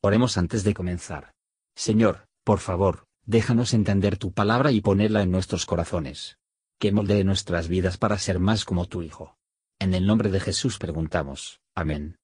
[0.00, 1.32] Oremos antes de comenzar.
[1.74, 6.38] Señor, por favor, déjanos entender tu palabra y ponerla en nuestros corazones.
[6.78, 9.36] Que moldee nuestras vidas para ser más como tu Hijo.
[9.80, 11.60] En el nombre de Jesús preguntamos.
[11.74, 12.16] Amén.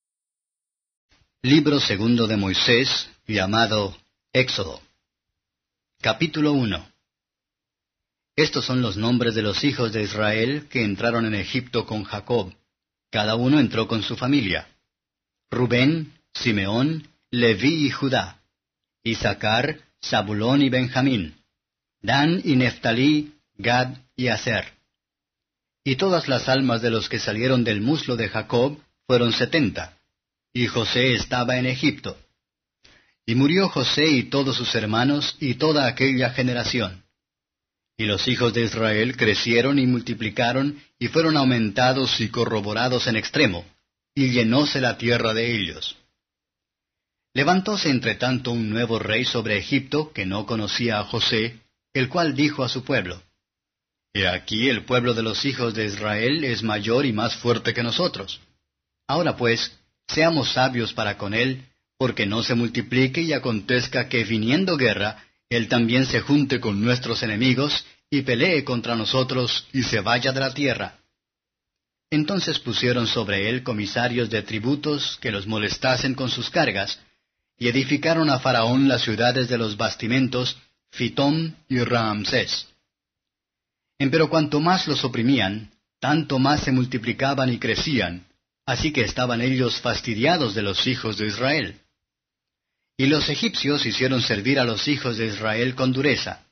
[1.43, 3.97] Libro segundo de Moisés, llamado
[4.33, 4.81] Éxodo.
[6.01, 6.87] Capítulo 1
[8.37, 12.55] Estos son los nombres de los hijos de Israel que entraron en Egipto con Jacob.
[13.11, 14.69] Cada uno entró con su familia.
[15.51, 18.41] Rubén, Simeón, Leví y Judá,
[19.03, 21.35] Isaacar, Zabulón y Benjamín,
[22.01, 24.73] Dan y Neftalí, Gad y Aser.
[25.83, 29.99] Y todas las almas de los que salieron del muslo de Jacob fueron setenta,
[30.53, 32.17] y José estaba en Egipto.
[33.27, 37.03] Y murió José y todos sus hermanos y toda aquella generación.
[37.97, 43.65] Y los hijos de Israel crecieron y multiplicaron y fueron aumentados y corroborados en extremo,
[44.15, 45.97] y llenóse la tierra de ellos.
[47.35, 51.61] Levantóse entre tanto un nuevo rey sobre Egipto que no conocía a José,
[51.93, 53.21] el cual dijo a su pueblo,
[54.15, 57.83] He aquí el pueblo de los hijos de Israel es mayor y más fuerte que
[57.83, 58.41] nosotros.
[59.09, 61.65] Ahora pues, seamos sabios para con él,
[61.99, 67.25] porque no se multiplique y acontezca que viniendo guerra, él también se junte con nuestros
[67.25, 70.99] enemigos y pelee contra nosotros y se vaya de la tierra.
[72.11, 77.01] Entonces pusieron sobre él comisarios de tributos que los molestasen con sus cargas,
[77.59, 80.57] y edificaron a Faraón las ciudades de los bastimentos,
[80.91, 82.69] Fitón y Ramsés.
[83.99, 85.71] Empero cuanto más los oprimían,
[86.01, 88.27] tanto más se multiplicaban y crecían,
[88.67, 91.81] así que estaban ellos fastidiados de los hijos de Israel.
[92.97, 96.47] Y los egipcios hicieron servir a los hijos de Israel con dureza,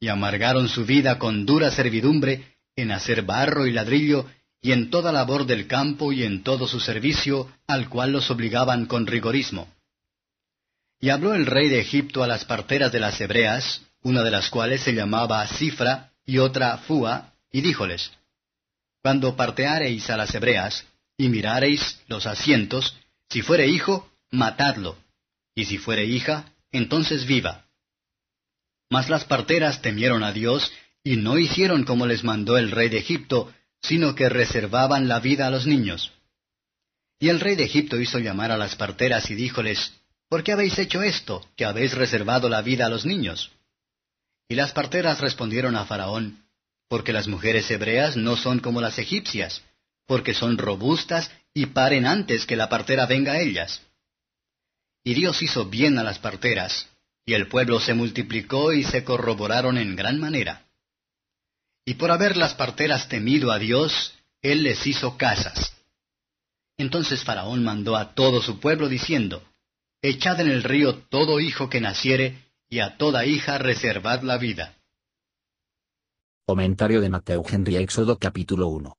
[0.00, 4.26] y amargaron su vida con dura servidumbre en hacer barro y ladrillo,
[4.60, 8.86] y en toda labor del campo y en todo su servicio, al cual los obligaban
[8.86, 9.68] con rigorismo.
[11.00, 14.50] Y habló el rey de Egipto a las parteras de las hebreas, una de las
[14.50, 18.12] cuales se llamaba Cifra y otra Fua, y díjoles,
[19.02, 20.86] Cuando parteareis a las hebreas,
[21.16, 22.96] y mirareis los asientos,
[23.30, 24.96] si fuere hijo, matadlo,
[25.54, 27.66] y si fuere hija, entonces viva.
[28.90, 32.98] Mas las parteras temieron a Dios, y no hicieron como les mandó el rey de
[32.98, 36.12] Egipto, sino que reservaban la vida a los niños.
[37.18, 39.92] Y el rey de Egipto hizo llamar a las parteras y díjoles,
[40.28, 43.52] ¿Por qué habéis hecho esto, que habéis reservado la vida a los niños?
[44.48, 46.42] Y las parteras respondieron a Faraón,
[46.88, 49.62] Porque las mujeres hebreas no son como las egipcias,
[50.06, 53.82] porque son robustas y paren antes que la partera venga a ellas.
[55.02, 56.88] Y Dios hizo bien a las parteras,
[57.24, 60.66] y el pueblo se multiplicó y se corroboraron en gran manera.
[61.84, 65.72] Y por haber las parteras temido a Dios, Él les hizo casas.
[66.78, 69.42] Entonces Faraón mandó a todo su pueblo diciendo,
[70.02, 74.76] Echad en el río todo hijo que naciere, y a toda hija reservad la vida.
[76.46, 78.98] Comentario de Mateo Henry Éxodo capítulo 1.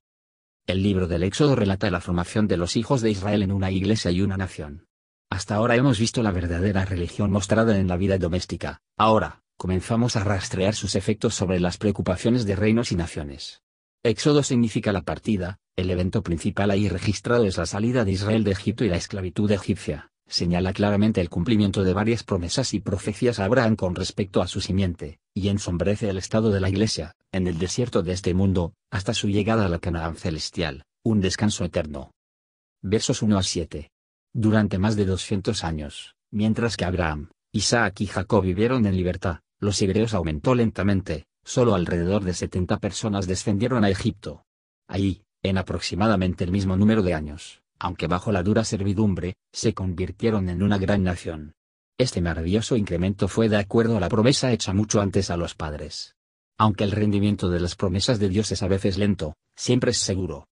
[0.65, 4.09] El libro del Éxodo relata la formación de los hijos de Israel en una iglesia
[4.11, 4.87] y una nación.
[5.29, 10.23] Hasta ahora hemos visto la verdadera religión mostrada en la vida doméstica, ahora, comenzamos a
[10.23, 13.61] rastrear sus efectos sobre las preocupaciones de reinos y naciones.
[14.03, 18.51] Éxodo significa la partida, el evento principal ahí registrado es la salida de Israel de
[18.51, 23.45] Egipto y la esclavitud egipcia señala claramente el cumplimiento de varias promesas y profecías a
[23.45, 27.57] Abraham con respecto a su simiente, y ensombrece el estado de la Iglesia, en el
[27.57, 32.11] desierto de este mundo, hasta su llegada a la Canaán celestial, un descanso eterno.
[32.81, 33.89] Versos 1 a 7.
[34.33, 39.81] Durante más de 200 años, mientras que Abraham, Isaac y Jacob vivieron en libertad, los
[39.81, 44.43] hebreos aumentó lentamente, solo alrededor de 70 personas descendieron a Egipto.
[44.87, 50.49] Ahí, en aproximadamente el mismo número de años, aunque bajo la dura servidumbre, se convirtieron
[50.49, 51.53] en una gran nación.
[51.97, 56.15] Este maravilloso incremento fue de acuerdo a la promesa hecha mucho antes a los padres.
[56.57, 60.47] Aunque el rendimiento de las promesas de Dios es a veces lento, siempre es seguro.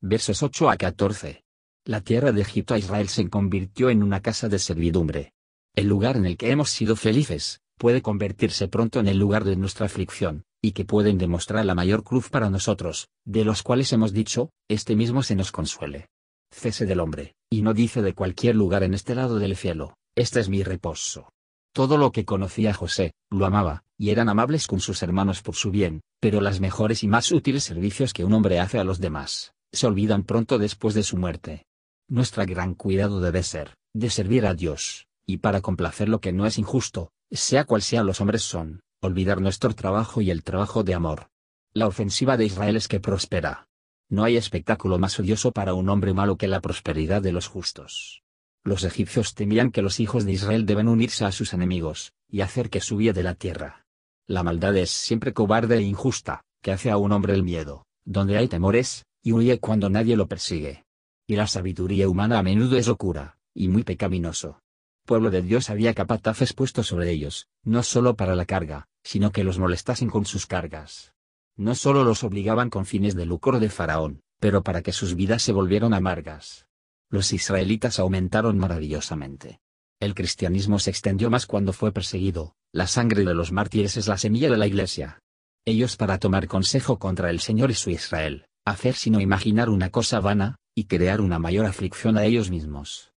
[0.00, 1.44] Versos 8 a 14.
[1.84, 5.32] La tierra de Egipto a Israel se convirtió en una casa de servidumbre.
[5.74, 9.56] El lugar en el que hemos sido felices, puede convertirse pronto en el lugar de
[9.56, 14.12] nuestra aflicción, y que pueden demostrar la mayor cruz para nosotros, de los cuales hemos
[14.12, 16.08] dicho, este mismo se nos consuele
[16.52, 20.40] cese del hombre, y no dice de cualquier lugar en este lado del cielo, este
[20.40, 21.32] es mi reposo.
[21.74, 25.70] Todo lo que conocía José, lo amaba, y eran amables con sus hermanos por su
[25.70, 29.54] bien, pero las mejores y más útiles servicios que un hombre hace a los demás,
[29.72, 31.64] se olvidan pronto después de su muerte.
[32.08, 36.46] Nuestra gran cuidado debe ser, de servir a Dios, y para complacer lo que no
[36.46, 40.94] es injusto, sea cual sea los hombres son, olvidar nuestro trabajo y el trabajo de
[40.94, 41.28] amor.
[41.72, 43.66] La ofensiva de Israel es que prospera,
[44.12, 48.22] no hay espectáculo más odioso para un hombre malo que la prosperidad de los justos.
[48.62, 52.68] Los egipcios temían que los hijos de Israel deben unirse a sus enemigos, y hacer
[52.68, 53.86] que subiera de la tierra.
[54.26, 58.36] La maldad es siempre cobarde e injusta, que hace a un hombre el miedo, donde
[58.36, 60.84] hay temores, y huye cuando nadie lo persigue.
[61.26, 64.60] Y la sabiduría humana a menudo es locura, y muy pecaminoso.
[65.06, 69.42] Pueblo de Dios había capataces puestos sobre ellos, no solo para la carga, sino que
[69.42, 71.11] los molestasen con sus cargas.
[71.56, 75.42] No solo los obligaban con fines de lucro de Faraón, pero para que sus vidas
[75.42, 76.66] se volvieran amargas.
[77.10, 79.60] Los israelitas aumentaron maravillosamente.
[80.00, 84.16] El cristianismo se extendió más cuando fue perseguido, la sangre de los mártires es la
[84.16, 85.20] semilla de la iglesia.
[85.64, 90.18] Ellos para tomar consejo contra el Señor y su Israel, hacer sino imaginar una cosa
[90.20, 93.12] vana, y crear una mayor aflicción a ellos mismos.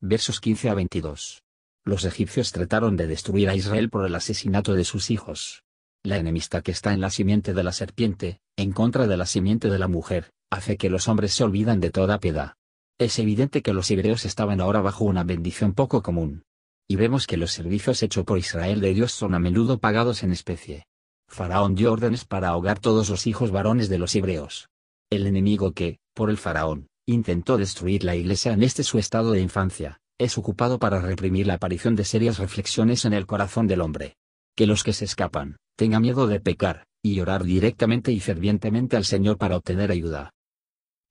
[0.00, 1.42] Versos 15 a 22.
[1.84, 5.64] Los egipcios trataron de destruir a Israel por el asesinato de sus hijos.
[6.04, 9.70] La enemistad que está en la simiente de la serpiente, en contra de la simiente
[9.70, 12.54] de la mujer, hace que los hombres se olvidan de toda piedad.
[12.98, 16.42] Es evidente que los hebreos estaban ahora bajo una bendición poco común.
[16.88, 20.32] Y vemos que los servicios hechos por Israel de Dios son a menudo pagados en
[20.32, 20.86] especie.
[21.28, 24.70] Faraón dio órdenes para ahogar todos los hijos varones de los hebreos.
[25.08, 29.40] El enemigo que, por el faraón, intentó destruir la iglesia en este su estado de
[29.40, 34.16] infancia, es ocupado para reprimir la aparición de serias reflexiones en el corazón del hombre.
[34.56, 39.04] Que los que se escapan, tengan miedo de pecar, y orar directamente y fervientemente al
[39.04, 40.30] Señor para obtener ayuda.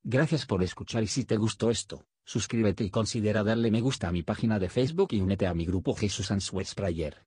[0.02, 4.14] Gracias por escuchar y si te gustó esto, suscríbete y considera darle me gusta a
[4.14, 7.26] mi página de Facebook y únete a mi grupo Jesús Answers Prayer.